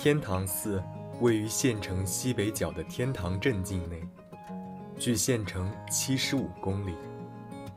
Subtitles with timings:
[0.00, 0.80] 天堂寺
[1.20, 4.00] 位于县城西北角的天堂镇境内，
[4.96, 6.94] 距县城七十五公里。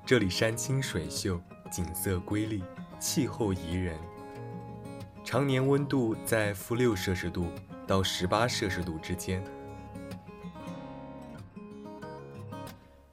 [0.05, 1.41] 这里山清水秀，
[1.71, 2.63] 景色瑰丽，
[2.99, 3.97] 气候宜人，
[5.23, 7.47] 常年温度在负六摄氏度
[7.87, 9.43] 到十八摄氏度之间。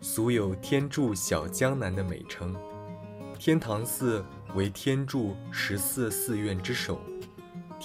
[0.02, 2.54] 俗有“天柱小江南”的美称，
[3.38, 4.22] 天堂寺
[4.54, 7.00] 为天柱十四寺院之首。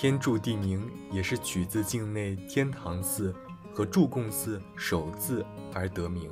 [0.04, 3.34] 天柱地名也是取自境内天堂寺
[3.74, 6.30] 和祝贡寺首字而得名。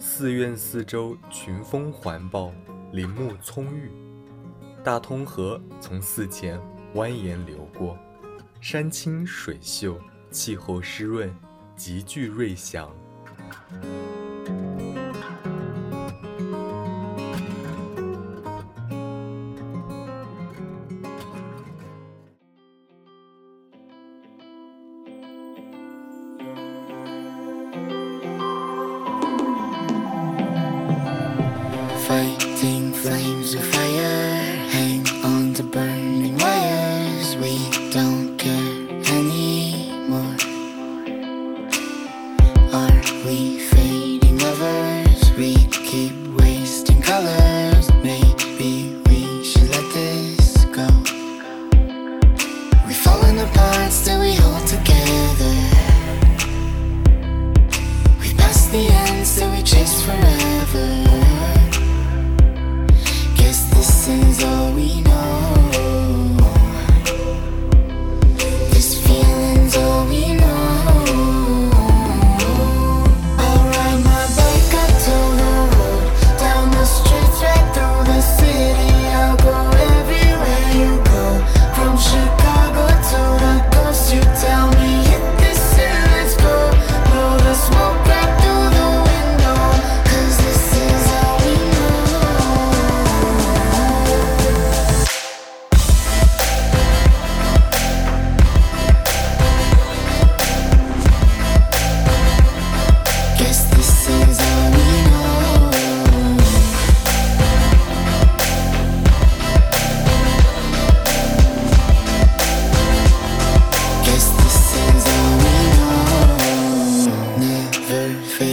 [0.00, 2.52] 寺院四周群峰环抱，
[2.90, 3.88] 林木葱郁，
[4.82, 6.58] 大通河从寺前
[6.92, 7.96] 蜿蜒流过，
[8.60, 9.96] 山清水秀，
[10.32, 11.32] 气候湿润，
[11.76, 12.92] 极具瑞祥。
[37.92, 40.36] Don't care anymore.
[42.72, 45.30] Are we fading lovers?
[45.36, 47.71] We keep wasting colors.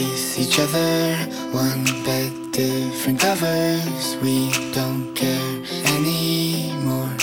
[0.09, 1.15] Face each other.
[1.51, 4.17] One bed, different covers.
[4.21, 5.55] We don't care
[5.95, 7.15] anymore.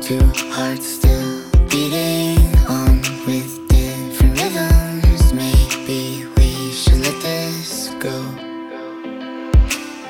[0.00, 1.30] Two hearts still
[1.68, 2.38] beating
[2.68, 5.32] on with different rhythms.
[5.32, 8.16] Maybe we should let this go.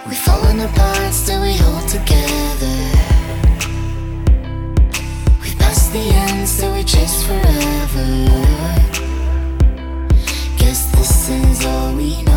[0.07, 2.79] We've fallen apart, still we hold together.
[5.43, 9.10] We passed the end, still we chase forever.
[11.01, 12.30] This is all we know.